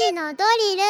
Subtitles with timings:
[0.00, 0.82] 時のドリル。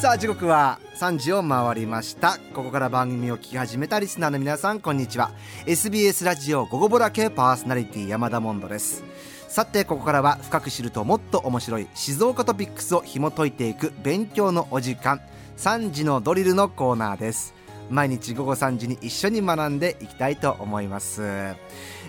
[0.00, 2.38] さあ時刻は3時を回りました。
[2.54, 5.30] ここから番組を聞き始めたリスナーの皆さんこんにちは。
[5.66, 9.04] SBS ラジオ午後ぼら系パーソナリティ山田モンドです。
[9.48, 15.20] さてここからは深く知るともっと面白い静岡トピックスを紐解いていく勉強のお時間。
[15.56, 17.54] 3時のドリルのコーナーです。
[17.90, 21.22] 毎日午後3時に一緒に学んでいきたいと思います、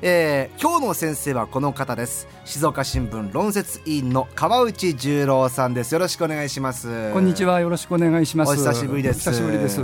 [0.02, 2.28] えー、今日の先生はこの方です。
[2.46, 5.94] 静岡新聞論説委員の川内十郎さんです。
[5.94, 7.12] よろしくお願いします。
[7.14, 7.59] こんにちは。
[7.59, 8.52] よろしくお願いします。
[8.52, 9.20] お久しぶりです。
[9.20, 9.81] 久しぶりです、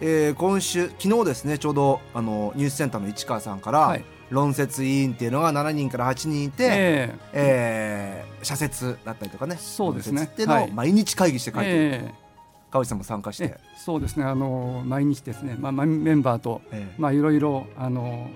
[0.00, 4.04] えー、今週昨日ですねちょうどあのニュースセンターの市川さんから、はい。
[4.30, 9.56] 論説委員っていうのが7人から8人いて、えー、えー、社説だったりとかね。
[9.60, 10.24] そうですね。
[10.24, 12.21] っていうのを毎日会議して書いてる、えー
[12.72, 13.58] 川内さんも参加して。
[13.76, 14.24] そうですね。
[14.24, 18.30] あの毎日ですね、まあ、メンバーと、ええ、まあいろいろあの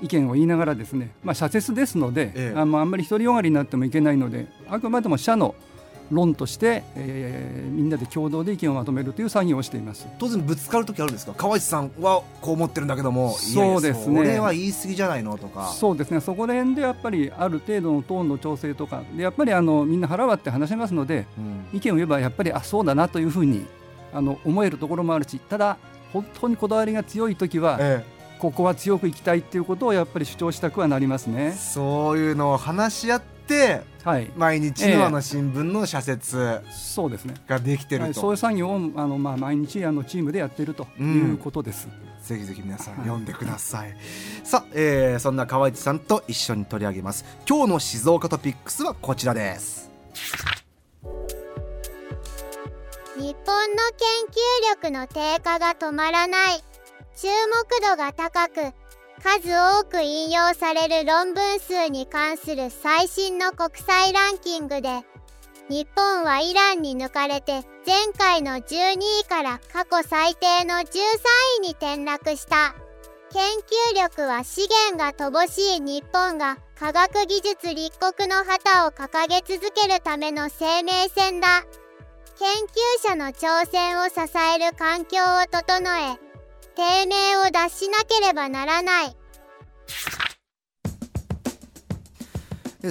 [0.00, 5.54] 意見を言いながらですね、まあ、社説ですので、ええ、ああんまり独りよがりになってもいけないのであくまでも社の
[6.10, 10.06] 論として、えー、みんなで共同で意見をまとめるという作業をしています。
[10.18, 11.34] 当然ぶつかる時あるんですか？
[11.36, 14.16] 川内さんはこう思ってるんだけどもそうですね。
[14.16, 15.68] これは言い過ぎじゃないのとか。
[15.68, 16.20] そうですね。
[16.20, 21.40] そこら辺でやっぱりある程度のトーンの調整とかでやっぱりあのみんな腹割って話しますので、う
[21.74, 23.66] ん、意見を言えばやっぱりあそうだなというふうに
[24.12, 25.76] あの思えるところもあるしただ
[26.12, 28.16] 本当にこだわりが強い時は、ええ。
[28.38, 31.52] ここは強くいきたいっていうことをやっぱり主張したくはなりますね。
[31.52, 33.22] そういうのを話し合っ、
[34.04, 37.34] はい、毎日のあの新聞の社説そうですね。
[37.46, 41.88] ができてると、はい、そういう作業をあの、まあ、毎日あのチームでやっているということです。
[41.88, 43.98] うん、ぜひぜひ皆さん読んでください、はい、
[44.44, 47.24] さあ、えー、そんな川内さんと一緒に取り上げます。
[47.48, 49.90] 今日の静岡トピックスはこちらです。
[53.16, 56.62] 日本の研究力の低下が止まらない。
[57.16, 58.74] 注目度が高く
[59.22, 65.02] 数多く引用される論文数に関する最新の国際ランキングで
[65.68, 70.86] 日本はイランに抜かれて前回の12位から過去最低の13
[71.58, 72.74] 位に転落した。
[73.32, 73.42] 研
[73.92, 81.64] 究力は資源が乏しい日本が科学技術立国の旗を掲げ続けるための生命線だ。
[82.38, 84.14] 研究者の挑戦を支
[84.54, 86.25] える環境を整え
[86.76, 89.16] 低迷を脱しなければならない。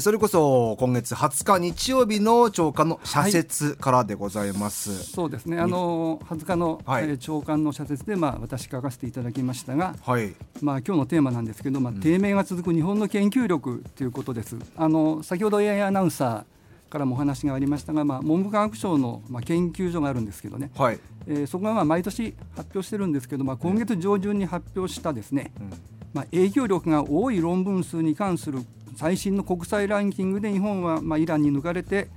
[0.01, 5.59] それこそ今月20日日曜日の長官の社説からでございます、はい、そうですね。
[5.59, 14.57] あの20日の、はい、長官の社説で、まあ、私書かせていただきましたが、はい、まあ、今日のテーマなんですけど、まあ、低迷が続く日本の研究力ということです。
[14.75, 16.54] あの先ほど AI アナウンサー
[16.89, 25.69] からもお話がありましたが、まあ、文部科学省の、まあ、研究所があるんですけどね、はい、えー、そこがまあ毎年発表してるんですけど、まあ、今月上旬に発表したですね、うん、
[26.13, 28.59] まあ、影響力が多い論文数に関する
[28.95, 32.07] 最新の国際ランキングで日本はまあイランに抜かれて、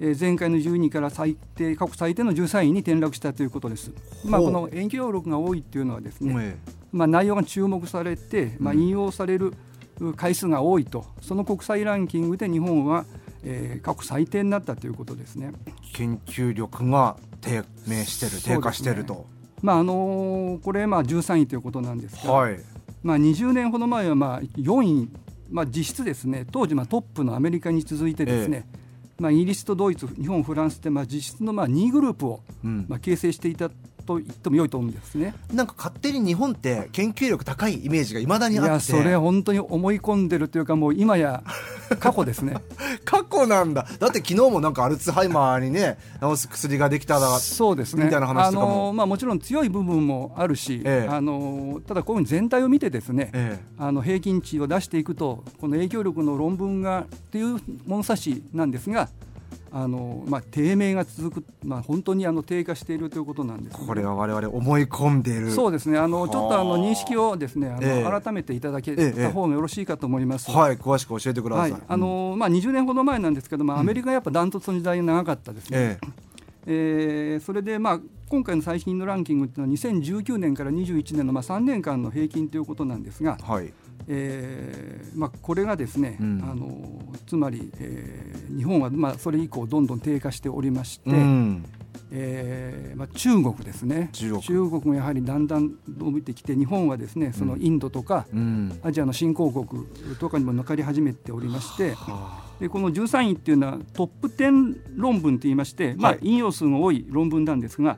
[0.00, 3.92] えー、前回の12位から最低過去最低の13位に転落したということです。
[4.24, 6.56] まあ、この影響力が多いっていうのはですね、
[6.92, 9.52] まあ、内容が注目されて、まあ、引用される
[10.16, 11.04] 回数が多いと。
[11.20, 13.04] その国際ランキングで日本は
[13.44, 15.52] えー、過去最低になったということですね。
[15.92, 19.26] 研究力が低迷してる、低下してると。
[19.62, 22.58] まああのー、これまあ13位ということなんですが、はい、
[23.02, 25.08] まあ20年ほど前はまあ4位、
[25.50, 28.66] まあ実質ですね、当時まあトップのアメリカに続いてですね。
[28.74, 28.84] ええ
[29.18, 32.40] まあ、イギリスとドイツ、日本、フランスでまあ実質のまあ2位グループを
[32.88, 33.70] まあ形成していた
[34.04, 35.34] と言っても良いと思うんですね。
[35.52, 38.70] なんか勝手に日本って研究力高いイメージがいまだにあって。
[38.70, 41.42] いやそれ本当に思い込んでるというかもう今や
[42.00, 42.56] 過去ですね。
[43.04, 43.86] 過去なんだ。
[43.98, 48.04] だって昨日もなんかアルツハイマーにね治す薬ができたらそうですね。
[48.04, 48.72] みたいな話とかも。
[48.72, 59.08] あの、まあ、もちろん強い部分もあるし、ええ、あのただこういうふうに全体を見てですね、え、あの平均値を出していくとこの影響力の論文がっていう物差しなんですが
[59.72, 65.50] あのまあ、低迷が続く、まあ、本当にあの低下しているということなんです、ね、これは我々思い込んでいる。
[65.50, 65.98] そうですね。
[65.98, 76.24] あのちょっとあの認識をですねあの、えー、改めていただけた方がよろしいかと思います、えー、はい詳しく教えてください、はい、あのまあ、20年ほど前なんですけど、まあ、アメリカがやっぱダントツの時代が長かったですね、えー
[76.66, 83.72] えー、それで、まあ、今回の最新のランキングというのは2019年から21年の、まあ、3年間の平均ということなんですが、はい
[84.08, 86.68] えーまあ、これがですね、うん、あの
[87.26, 91.64] つまり、えー、日本は、まあ、それ以降どんどん低下しておりまして、うん、
[92.10, 94.10] えーまあ、中国ですね。
[94.12, 94.84] 中国。
[94.84, 99.86] もやはりだんだん伸びてきて日本はですねそのインドとか、うん、アジアの新興国
[100.18, 101.94] とかにも抜かり始めておりまして、
[102.60, 107.96] でこの13位っていうのはトップ10論文といいまして、まあ、引用数が多い論文なんですが、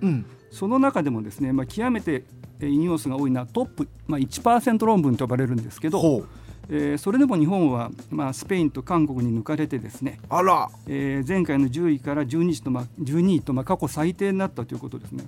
[0.51, 2.25] その中でもですね、まあ、極めて
[2.61, 6.27] 引用数が多いのはトップ、まあ、1%論文と呼ばれるんですけど、
[6.69, 15.25] えー、それでも日本は、まあ、スペインと韓国に抜かれてですねあら、えー、前回の10位から12位と,、まあ、12位と、まあ、過去最低になったということですね。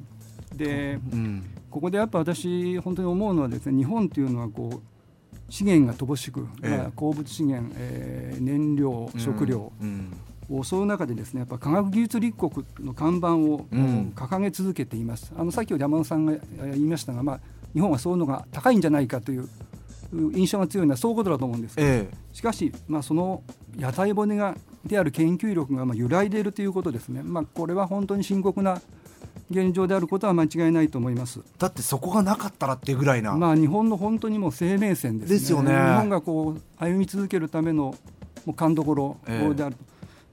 [0.54, 9.88] で、うん、ここでやっぱ私本当に思うのはですね日本というのはこう資源が乏しく、えー、まあ、鉱物資源、えー、燃料食料、うん。
[9.88, 10.16] うん、
[10.64, 13.66] そういう中でですねやっぱ科学技術立国の看板を、
[14.14, 15.32] 掲げ続けています。
[15.36, 17.40] あの先ほど山野さんが言いましたが、まあ、
[17.74, 19.48] 日本はそういうのが高いんじゃないかという
[20.34, 23.42] 印象が強いのはそういうことだと思うんですけど、えしかし、まあ、その
[23.76, 28.80] 屋台骨がである研究力がまあ揺らいでいるということですね、まあ、これは本当に深刻な
[29.50, 31.40] 現状であることは間違いないと思います。
[31.58, 35.38] だってそこがなかったらっていうぐらいな、まあ、日本の本当にもう生命線ですね。
[35.38, 35.72] ですよね。
[35.72, 37.94] 日本がこう歩み続けるための
[38.44, 39.16] もう勘どころ
[39.54, 39.87] であると。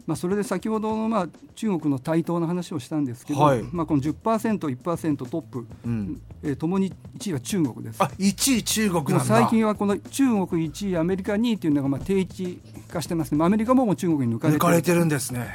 [0.05, 4.13] えまあ、それで先ほどのまあ中国の台頭の話をしたんですけど、はい、まあ、この10%、
[4.59, 8.01] 1%トップ、うん、えー、ともに1位は中国です。
[8.01, 12.61] あ1位中国なん最近はこの中国1位、アメリカ2位というのがまあ定位置
[12.91, 15.47] 化してますね、アメリカもも中国に抜かれて抜かれてるんですね。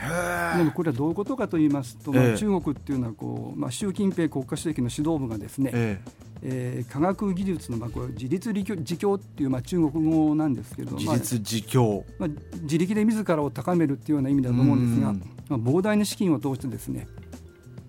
[0.56, 12.28] でもこれはどういうことかと言いますと、まあ、中国っていうのはこう、まあ、習近平国家主席の指導部がですね、えーえー、科学技術の、まあ、これ自立自強っていう、まあ、中国語なんですけど自立自強、まあ、
[12.62, 17.06] 自力で自らを高めるっていうような意味だと思うんですが、まあ、膨大な資金を通してですね、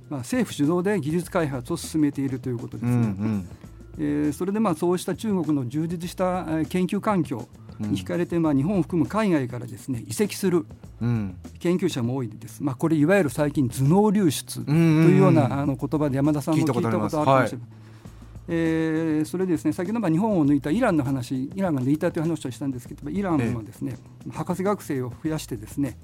[0.09, 2.91] まあ、政府主導で技術開発を進めているということですね。
[2.91, 3.49] うんうん。
[3.97, 7.47] えー、それでまあそうした中国の充実した研究環境
[7.79, 10.65] に惹かれて、まあ、日本を含む海外からですね移籍する
[11.59, 17.81] 研究者も多いです、まあ、これいわゆる最近頭脳流出というようなあの言葉で山田さんも聞いたことあるかもしれない。
[18.47, 23.95] えー、それでですね先ほどま日本を抜いたイランの話イランが抜いたという話をしたんですけどイランはですね、
[24.25, 25.97] ええ、博士学生を増やしてですね、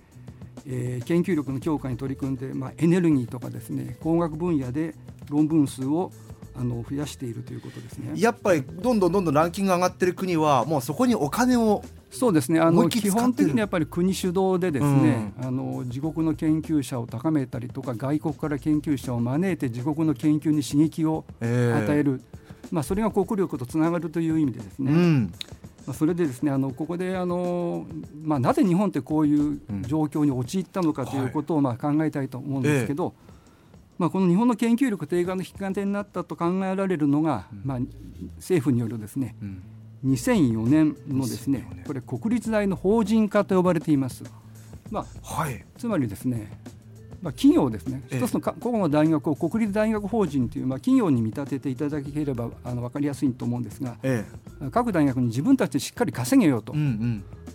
[0.66, 4.96] えー、研究力の強化に取り組んで、まあ、エネルギーとかですね工学分野で
[5.30, 6.12] 論文数を
[6.60, 8.12] あの増やしているということですね。
[8.16, 12.60] やっぱりどんどんどんどんランキング上がってる国はもうそこにお金をそうですね。
[12.60, 22.04] あの基本的にやっぱり国主導でですね、うん、あの自国の研究者を高めたりとか外国から研究者を招いて自国の研究に刺激を与え。
[22.04, 22.38] る、えー
[22.72, 25.34] まあ、それが国力とつながるという意味でですね、うん、
[25.86, 27.86] まあ、それでですねあのここであの、
[28.24, 33.14] まあ、なぜ日本ってこういう状況に陥ったのかということをまあ考えたいと思うんですけど、はい、
[33.98, 37.80] まあ、この日本の研究力低下の引き金になったと考えられるのが、まあ、
[38.38, 39.64] 政府によるですね、うん、
[40.14, 44.24] 2004年のですねこれ国立大の法人化と呼ばれています。
[44.90, 46.58] まあ、はい、つまりですね
[47.22, 54.24] まあ、企業ですね、一つの個々の大学を国立大学法人という、まあ、企業に見立てていただければあの分かりやすいと思うんですが、え
[54.64, 56.74] え、各大学に自分たちでしっかり稼げようと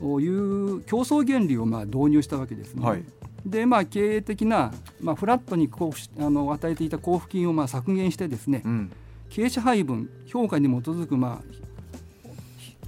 [0.03, 2.85] いう競争原理をまあ導入したわけですね。
[2.85, 3.05] はい、
[3.47, 8.93] でまあ、経営的な、まあ、フラットに交付あの与えていた交付金をまあ削減してですね、うん、
[9.31, 11.63] 経営者配分評価に基づくまあ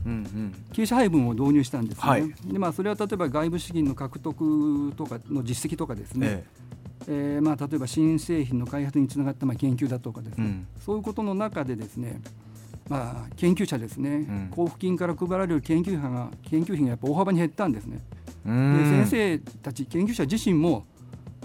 [0.07, 6.65] うんうん、経営者配分を導入したんですね、はい、でまあ、それは例えば外部資金の獲得とかの実績とかですね、ええ。
[7.07, 12.21] えーまあ、例えば新製品の開発につながったまあ研究だとかですね、うん、そういうことの中でですね、
[12.89, 18.01] まあ、研究者ですね、うん、交付金から配られる研究費が研究費がやっぱ大幅に減ったんですね。
[18.45, 20.85] で先生たち研究者自身も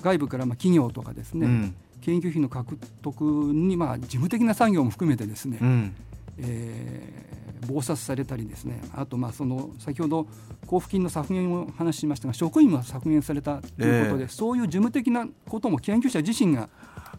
[0.02, 5.96] 外部からまあ企業とかですね、うん、研究費の獲得にまあ事務的な作業も含めてですね、うん、
[6.40, 7.30] えー
[7.68, 8.82] 忙殺されたりですね。
[8.96, 10.28] あとまあその先ほど
[10.64, 16.70] 交付金の削減を話しましたが職員も削減されたということで、えー、そういう事務的なことも研究者自身が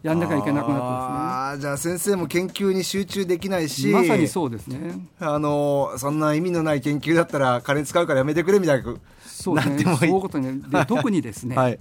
[0.03, 1.61] やんなきゃいけなくなったんですね。
[1.61, 5.07] じゃあ先生も研究に集中できないしまさにそうですね。
[5.19, 8.95] あのそんな意味のない研究だったら金使うからやめてくれみたいな
[9.41, 11.79] そうですね、そういうことねで特にですね、はい、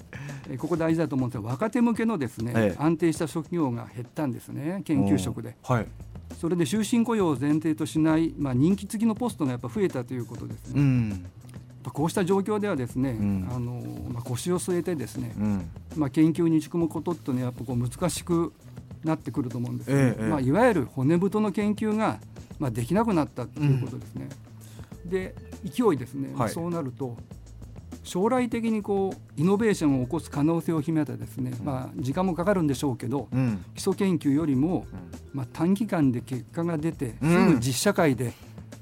[0.56, 5.86] ここ大事だと思うんですが若手向けのですね、ええ、安定した職業が減ったんですね研究職で、はい、
[6.40, 10.80] それで終身雇用を前提としない、まあ、人気付きのポストがやっぱ増えたということですね。
[10.80, 11.26] うん
[11.88, 13.82] こうした状況ではですね、うん、あの
[14.12, 18.52] まあ、腰を据えてですね、うん、まあ、研究に打ち込むことっていうのはやっぱこう難しく
[19.02, 22.18] なってくると思うんですね、ええ、まあ、いわゆる骨太の研究が、
[22.58, 24.28] まあ、できなくなったということですね。
[25.04, 25.34] うん、で
[25.64, 27.16] 勢いですね、はい、そうなると
[28.02, 34.86] 将来的にこうイノベーションを起こす可能性を秘めたですね、まあ、時間もかかるんでしょうけど、うん、基礎研究よりも、
[35.32, 38.32] まあ、短期間で結果が出て、すぐ実社会で、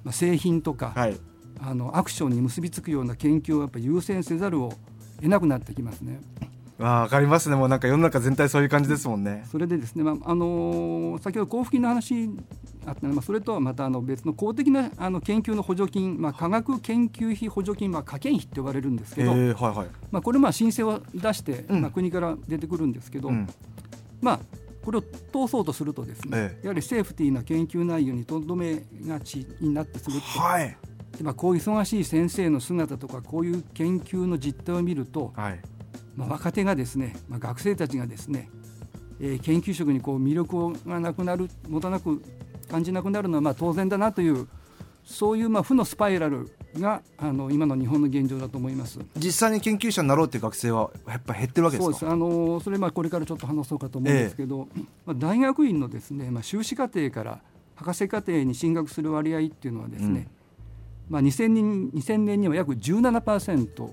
[0.04, 1.16] まあ、製品とか、はい、
[1.60, 4.72] あのアクションに結びつくような研究をやっぱ優先せざるを
[5.16, 6.20] 得なくなってきますね。
[6.78, 9.44] わかりますね、もうなんか世の中全体そういう感じですもんね。
[9.50, 12.30] それでですね、まああのー、先ほど交付金の話
[12.86, 23.46] あったまあ、それとはまたあの別の公的なあの研究の補助金、まあ、科学研究費補助金、まあ、科研費って呼ばれるんですけど、えーはいはい、まあ、これまあ申請を出して、うん、まあ、国から出てくるんですけど、うん、
[24.22, 24.40] まあ、
[24.82, 30.40] これを通そうとするとですね、えー、やはりセーフティーな研究内容にとどめがちになってすると。
[30.40, 30.76] はい
[31.22, 35.60] まあ、こう忙しい先生の姿とかこういう研究の実態を見ると、はい、
[36.16, 38.50] まあ、若手がですね、まあ、学生たちがですね、
[39.20, 42.22] えー、研究職にこう魅力がなくなる持たなく
[42.70, 44.46] 感じなくなるのはまあ当然だなという
[45.04, 48.98] そういうまあ負のスパイラルがあの今の日本の現状だと思います。
[49.16, 51.98] 実際に研究者になろうという学生はやっぱり減ってるわけですか？
[51.98, 52.12] そうです。
[52.12, 57.40] あのそれまあこれからちょっと話そうかと思うんですけど、ええ、まあ、大学院のですね、まあ、修士課程から
[57.76, 60.26] 博士課程に進学する割合っていうのはですね、うん、
[61.08, 63.90] まあ、2000, 年2000年には約17%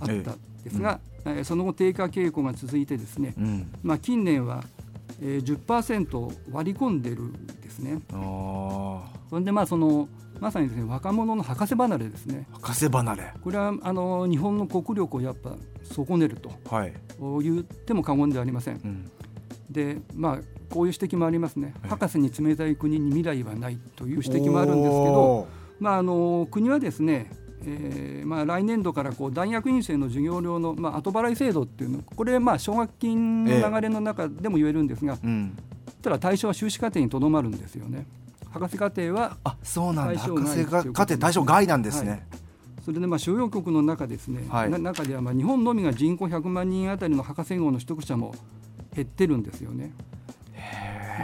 [0.00, 0.22] あったん
[0.64, 4.64] ですが、えうん、その後低下傾向が続いてですね、うん、まあ、近年は
[5.22, 8.00] えー、10%割り込んでるんですね。
[8.08, 10.08] それでまあその
[10.40, 12.46] まさにですね若者の博士離れですね。
[12.52, 13.32] 博士離れ。
[13.42, 16.94] これはあの日本の国力をやっぱ損ねると、はい、
[17.42, 19.10] 言っても過言ではありません、うん、
[19.70, 20.38] でまあ
[20.70, 25.48] こういう指摘もありますね、はい、博士に冷たい国に未来はないという指摘もあるんですけど、
[25.80, 27.30] まあ、あの国はですね
[27.62, 35.58] えーまあ、来年度からこう大学院生の授業料の、まあ、後払い制度っていうのこれまあ奨学金の流れの中でも言えるんですが、えーうん、
[36.02, 38.06] ただ対象は修士課程にとどまるんですよね。
[38.50, 40.18] 博士課程はあそうなんだ。
[40.18, 42.20] 博士課程対象外なんですね、はい、
[42.84, 48.34] それでまあ主要国の中ですね、はい、中ではまあ日本のみが人口100万人あたりの博士号の取得者も
[48.94, 49.92] 減ってるんですよね。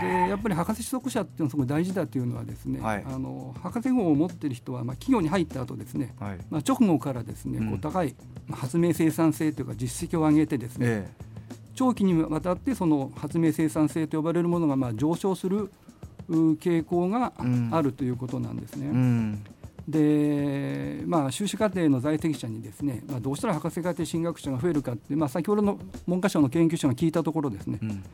[0.00, 8.14] でやっぱり博士取得者っていうのはすごい大事だというのはですね、はい、あの博士号を持っている人はまあ企業に入った後ですね、はい、まあ直後からですね、こう高い
[8.50, 11.26] 発明生産性というか実績を上げてですね、ええ、
[11.74, 15.70] 長期にわたってその発明生産性と呼ばれるものがまあ上昇する
[16.28, 17.32] 傾向が
[17.70, 18.88] あるということなんですね。
[18.88, 19.44] うん、
[19.88, 28.04] でまあ、修士課程の在籍者にですね、まあ、どうしたら博士課程進学者が増えるかって、まあ、先ほどの文科省の研究者が聞いたところですね、うん、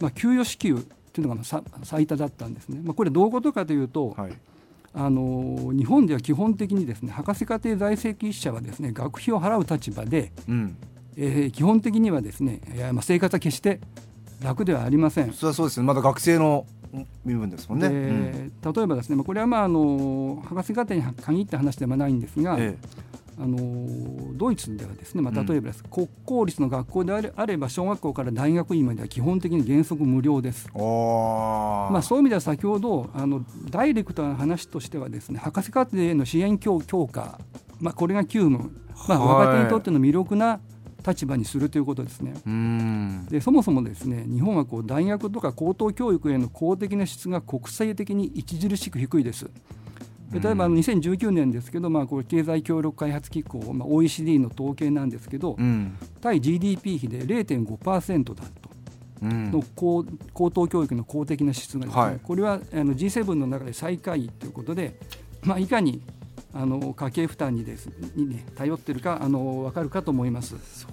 [0.00, 0.84] まあ、給与支給
[1.18, 1.42] っていうのが
[1.82, 2.80] 最多だったんですね。
[2.82, 4.32] まあ、これどういうことかというと、はい、
[4.94, 10.76] あの日本では基本的にですね博士課程在籍者はですね学費を払う立場で、うん、
[11.16, 13.80] えー、基本的にはですねいや、まあ、生活は決して
[14.42, 15.32] 楽ではありません。
[15.32, 15.86] それはそうですね。
[15.86, 16.64] まだ学生の
[17.24, 23.08] 身分ですもんね、えー、例えばですねこれはまああの博士課程に限った話ではないんですが、ええ
[23.40, 30.68] あのドイツではですね、まあ、例えばです、うん、国公立の学校であれあれば小学校から大学院までは基本的に原則無料です。
[30.74, 37.38] まあ、そういう意味では先ほどあのダイレクトな話としてはですね博士課程への支援強強化、
[37.80, 38.72] まあ、これが急務、
[39.08, 40.60] まあ、若手にとっての魅力な
[41.06, 42.34] 立場にするということですね。
[43.30, 49.48] でそもそもですね日本はこう大学とか高等教育への公的な質が国際的に著しく低いです。
[50.32, 58.68] 例えば2019年ですけど、まあ、これ経済協力開発機構、まあ、OECD の統計なんですけど、うん、対 GDP 比で0.5%だと。
[59.20, 61.92] の高高等教育の公的な質が、ね。
[61.92, 64.94] はい、これはあの G7 の中で最下位ということで、
[65.42, 66.02] まあ、いかに
[66.54, 70.86] あの家計負担にですに、ね、頼ってるかあの分かるかと思います。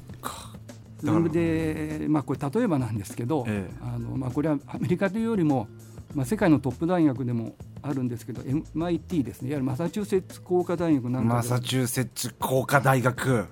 [1.04, 5.68] それで、まあ、これ例えばなんですけど、ええ、あのまあ、これはアメリカというよりも、
[6.15, 7.54] まあ、世界のトップ大学でも
[7.88, 9.50] あるんですけど MIT ですね。
[9.50, 13.46] いわゆるマサチューセッツ工科大学なんかマサチューセッツ工科大学。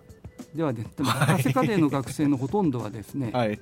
[0.55, 3.59] ではですね博士課程の学生のほとんどはですね、はい、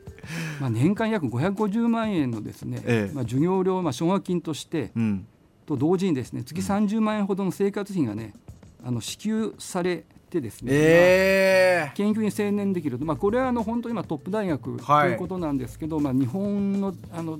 [0.60, 5.28] まあ、年間約550万円のですね、ええ、まあ、授業料、まあ、奨学金として、うん、
[5.66, 8.34] と同時にですね月30万円ほどの生活費がね
[8.84, 17.40] あの支給されてですね、えー、まあ、研究に専念できると、まあ、これはあの本当に今トップ大学ということなんですけど、はい、まあ、日本のあの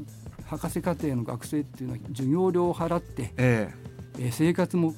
[0.52, 4.94] 博士課程の学生っていうのは授業料を払って、えー、え生活も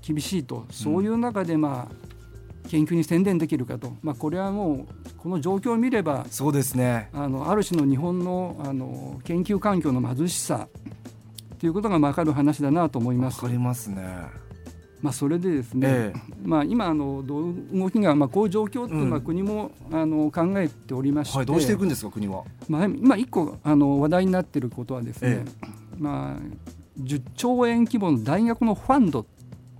[0.00, 10.66] 厳しいとそういう中でまあ、研究に専念できるかと、まあ、これはもうこの状況を見ればそうですねあのある種の日本のあの研究環境の貧しさ
[11.58, 13.42] ということが分かる話だなと思います。
[13.42, 14.45] わかりますね。
[15.02, 25.44] まあ、それでですね、ええ、まあ、今あの動きが、まあ、こういう状況っていうのは国も、あの考えておりまして、はい、どうしていくんですか国は、まあ、今一個あの話題になっていることはですね、え、
[25.98, 29.26] まあ、10兆円規模の大学のファンド、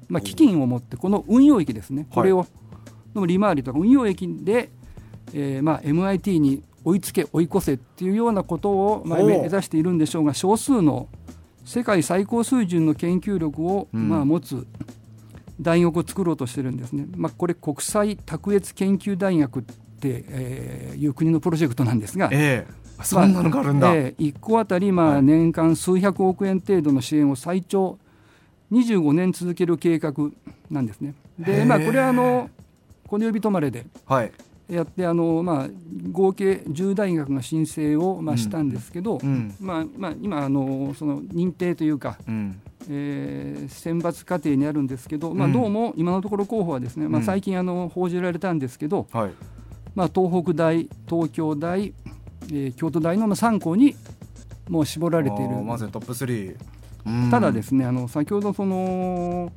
[0.08, 2.46] まあ、基金を持ってこの運用益ですねこれを、
[3.14, 4.70] の利回りとか運用益で、
[5.32, 11.08] えーまあ、MIT に追いつけ追い越せっていうようなことを、まあ、目指しているんでしょうが少数の
[11.64, 14.66] 世界最高水準の研究力を、まあ、持つ
[15.60, 17.06] 大学を作ろうとしてるんですね。
[17.16, 27.98] まあ、これ国際卓越研究大学って、えー、いう国のプロジェクトなんですが、えー、そんなのがあるんだ、まあえー、1個あたりまあ年間数百億円程度の支援を最長
[28.72, 30.12] 25年続ける計画
[30.70, 31.14] なんですね。
[31.38, 32.50] で、まあ、これはあの
[33.06, 34.32] この呼び止まれで、はい。
[34.68, 35.68] やってあの、まあ、
[36.10, 49.30] 合計10大学が申請を、まあ、したんですけど、うん、まあまあ、今あのその認定というか、うん、えー、選抜過程にあるんですけど、まあ、どうも今のところ候補はですね、まあ、最近あの報じられたんですけど、はい。
[49.94, 51.94] まあ、東北大東京大、
[52.48, 53.96] えー、京都大の3校に
[54.68, 55.56] もう絞られている。
[55.62, 56.56] まずトップ3
[57.30, 59.52] ただですねあの先ほどその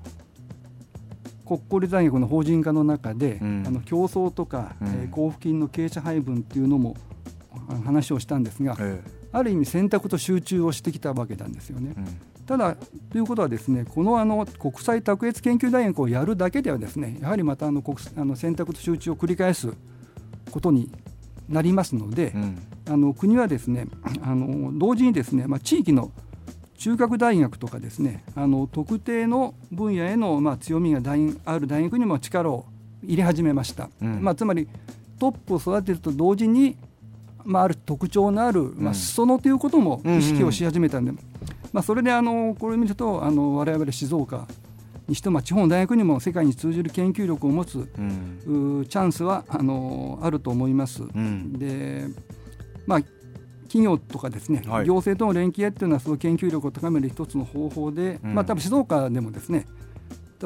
[1.45, 6.95] 国公立大学の法人化の中で、うん、あの競争とか、うん、えー、交付金の傾斜配分っていうのも
[7.83, 11.95] 話をしたんですが、ええ、ある意味選択と集中をしてきたわけなんですよね。
[11.97, 12.05] うん、
[12.49, 12.75] ただ
[13.11, 19.71] ということはですねこのあの国際卓越研究大学をやるだけではですねやはりまたあの国あの選択と集中を繰り返す
[20.49, 20.91] ことに
[21.47, 22.57] なりますので、うん、
[22.89, 23.85] あの国はですね
[24.23, 26.11] あの同時にですね、まあ、地域の
[26.79, 32.65] 中核大学とかですねあの特定の分野への、まあ、強みが大ある大学にも力を
[33.03, 34.67] 入れ始めました、うん、まあ、つまり
[35.19, 36.77] トップを育てると同時に、
[37.43, 41.23] まあ、ある特徴のある、まあ、裾野ということも意識をし始めたんで、うんうん、
[41.71, 44.47] まあ、それであのこれを見るとあの我々静岡
[45.07, 51.03] にしても地方の大学にも世界に通じる研究力を持つ、うん、チャンスはあのあると思います。
[51.03, 52.05] うん、で
[52.85, 53.01] まあ
[53.63, 59.67] 企業とかですね、はい、行政との連携っていうのはその研究力を高める一つの方法で、うん、まあ多分静岡でもですね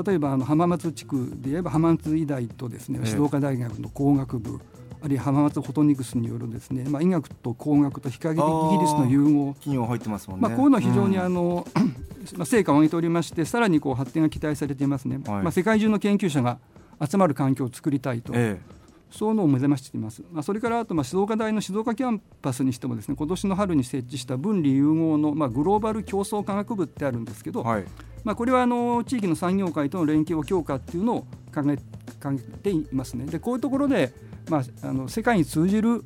[0.05, 4.59] 例えばあの浜松地区で言えば浜松医大とですね静岡大学の工学部、
[5.03, 9.53] あるいは浜松フォトニクスによるですね、まあ、医学と工学と光イギリスの融合。
[9.55, 16.57] 企業入ってますもんね、まあ、こういうのは非常にあの、うん、まあ成果を上げておりましてさらにこう発展が期待されていますね、はい、まあ、世界中の研究者が
[17.05, 18.31] 集まる環境を作りたいと。
[18.33, 18.83] ええ。
[19.11, 27.85] そういうのを目覚ましています、まあ、それからあとまあ静岡大の静岡キャンパスにしてもですね今年の春に設置した分離融合のまあグローバル競争科学部ってあるんですけど、はい、
[28.23, 31.77] まあ、これはあの地域の産業界との連携を強化っていうのを考え
[32.21, 33.25] 考えていますね。
[33.25, 34.13] でこういうところで、
[34.49, 36.03] まあ、あの世界に通じる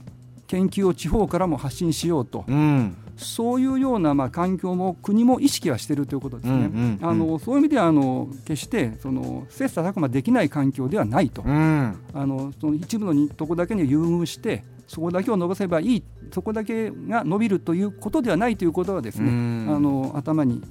[0.47, 2.45] 研究を地方からも発信しようと。
[2.47, 2.95] うん。
[3.17, 6.53] そういうようなまあ環境も国も意識はしているということですね。
[6.53, 16.03] うんうんうん、あのそういう意味ではあの決してその切磋琢磨できない環境ではないと、うん、あのその一部のとこだけに優遇してそこだけを伸ばせばいい。
[16.31, 20.62] そこだけが伸びるということではないということはですね、うん、あの頭に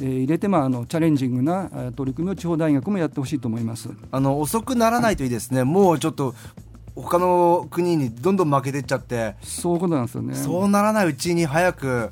[0.00, 3.90] えー、入れて、まあ、あのチャレンジングな取り組みを地方大学もやってほしいと思います。
[4.10, 6.34] あの遅くならないといいですね、もうちょっと
[6.94, 9.36] 他の国にどんどん負けていっちゃって。
[9.42, 10.34] そういうことなんですよね。
[10.34, 12.10] そうならないうちに早く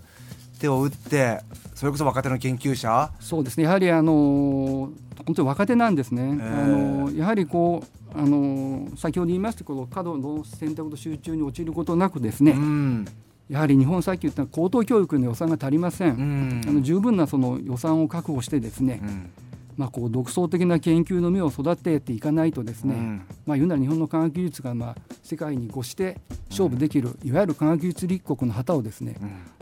[0.60, 1.40] 手を打って
[1.74, 3.10] それこそ若手の研究者。
[3.20, 3.64] そうですね。
[3.64, 4.90] やはりあの
[5.26, 13.04] 本当に若手なんですね、えー、あのやはりこうあの先ほど言いましたこの過度の選択と集中に陥ることなくですね、うん
[13.48, 19.30] やはり日本さっき言った高等教育の予算が足りません、うん、あの十分なその予算を確保してですね、うん。
[19.78, 26.18] まあ、こう独創的な研究の目を育てていかないとですね、うん、まあ、言うなら日本の科学技術がまあ世界に越して
[26.50, 29.14] 勝負できる、うん、いわゆる科学技術立国の旗をですね、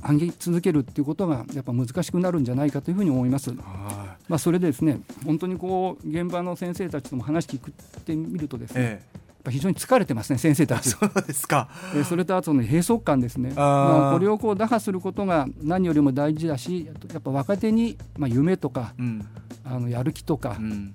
[0.08, 3.52] うん、上げ続けるっていうことがやっぱ難しくなるんじゃないかというふうに思います。
[3.52, 10.90] まあ、それでですね本当にこう現場の先生たちとも話聞くってみるとですね、ええ非常に疲れてますね先生たち。
[10.90, 11.68] そうですか。
[11.94, 13.52] えそれとあとの閉塞感ですね。
[13.54, 19.26] まあ、これをこう打破することが何よりも大事だしやっぱ若手に、まあ、夢とか、うん、
[19.64, 20.94] あのやる気とか、うん、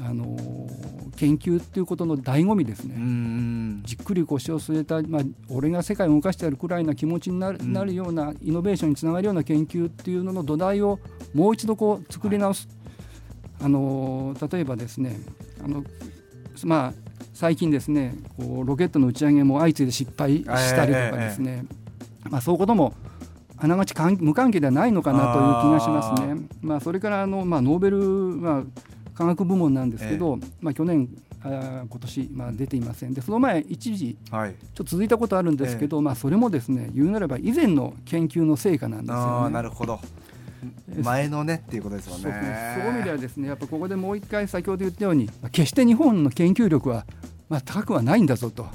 [0.00, 0.36] あの
[1.16, 2.96] 研究っていうことの醍醐味ですね、
[3.84, 10.98] じっくり腰を据えた、まあ、俺が世界を動かしてやるくらいな気持ちになるうん、なるようなイノベーションにつながるような研究っていうのの土台を
[11.32, 12.68] もう一度こう作り直す、
[13.58, 15.16] はい、あの例えばですね
[15.64, 15.84] あの、
[16.64, 17.03] まあ、
[17.34, 20.44] 最近ですねこうロケットの打ち上げも相次いで失敗し
[20.74, 21.64] たりとかですね、
[22.24, 22.94] えー、まあ、そういうことも
[23.56, 26.36] あながち無関係ではないのかなという気がしますね。
[26.60, 28.62] まあ、それからあの、まあ、ノーベル、まあ、
[29.14, 31.08] 科学部門なんですけど、えまあ、去年
[31.42, 33.14] あ今年、まあ、出ていません。
[33.14, 39.54] でその前一時、はい、ちょっと続いたことあるんですけど、えまあ、それもですね言うなれば以前の研究の成果なんですよね。
[39.54, 40.00] なるほど
[41.02, 42.76] 前のねっていうことですよね。
[42.78, 47.06] そういう意味ではですねやっぱここでもう一回先ほど言ったように決して日本の研究力は
[47.48, 48.66] まあ高くはないんだぞと。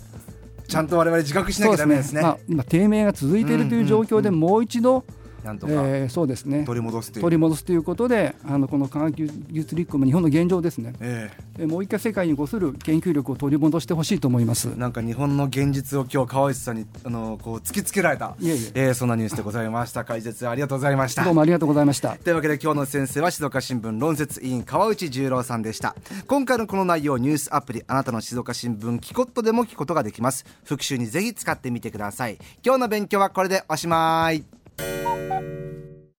[0.67, 2.21] ちゃんと我々自覚しなきゃダメですね。
[2.21, 5.03] すねまあ、今低迷が続いているという状況でもう一度、
[5.43, 6.63] なんとか、えー、そうですね。
[6.65, 7.23] 取り戻すという。
[7.23, 14.65] 取り戻すということであのこの科学技術立国日本の現状ですね、えー、もう一回世界にごする研究力を取り戻してほしいと思います。
[14.77, 18.87] なんか日本の現実を今日川内さんにあのこう突きつけられたいえいえ。
[18.87, 20.03] えー、そんなニュースでございました。
[20.03, 21.23] 解説ありがとうございました。
[21.25, 22.15] どうもありがとうございました。
[22.17, 25.95] というわけで今日の先生は静岡新聞論説委員川内十郎さんでした。
[26.27, 30.45] 今回のこの内容ニュースアプリあなたの静岡新聞キコットでも聞くことができます。
[30.63, 32.37] 復習にぜひ使ってみてください。
[32.63, 35.68] 今日の勉強はこれでおしまい Boop, boop.